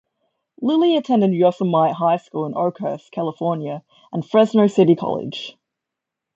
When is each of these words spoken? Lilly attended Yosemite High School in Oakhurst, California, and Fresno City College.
Lilly 0.59 0.97
attended 0.97 1.31
Yosemite 1.31 1.93
High 1.93 2.17
School 2.17 2.47
in 2.47 2.55
Oakhurst, 2.57 3.11
California, 3.11 3.83
and 4.11 4.27
Fresno 4.27 4.65
City 4.65 4.95
College. 4.95 5.55